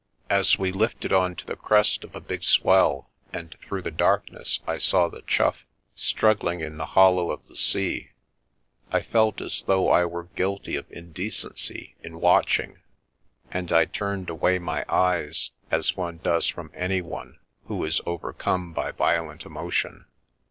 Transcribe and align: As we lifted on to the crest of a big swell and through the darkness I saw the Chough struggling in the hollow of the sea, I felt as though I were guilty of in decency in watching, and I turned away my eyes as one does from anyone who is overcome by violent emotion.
As 0.31 0.57
we 0.57 0.71
lifted 0.71 1.13
on 1.13 1.35
to 1.35 1.45
the 1.45 1.55
crest 1.55 2.03
of 2.03 2.15
a 2.15 2.19
big 2.19 2.41
swell 2.41 3.11
and 3.31 3.55
through 3.61 3.83
the 3.83 3.91
darkness 3.91 4.59
I 4.65 4.79
saw 4.79 5.07
the 5.09 5.21
Chough 5.27 5.63
struggling 5.93 6.59
in 6.59 6.77
the 6.79 6.87
hollow 6.97 7.29
of 7.29 7.47
the 7.47 7.55
sea, 7.55 8.09
I 8.91 9.03
felt 9.03 9.41
as 9.41 9.61
though 9.61 9.89
I 9.89 10.05
were 10.05 10.23
guilty 10.23 10.75
of 10.75 10.91
in 10.91 11.11
decency 11.11 11.97
in 12.01 12.19
watching, 12.19 12.79
and 13.51 13.71
I 13.71 13.85
turned 13.85 14.31
away 14.31 14.57
my 14.57 14.85
eyes 14.89 15.51
as 15.69 15.95
one 15.95 16.17
does 16.17 16.47
from 16.47 16.71
anyone 16.73 17.37
who 17.65 17.83
is 17.85 18.01
overcome 18.03 18.73
by 18.73 18.89
violent 18.89 19.43
emotion. 19.45 20.07